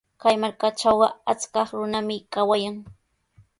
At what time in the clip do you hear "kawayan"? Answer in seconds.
2.33-2.77